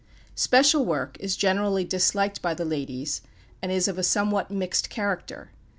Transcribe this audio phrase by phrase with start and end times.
[0.33, 3.21] "Special" work is generally disliked by the ladies,
[3.61, 5.51] and is of a somewhat "mixed" character.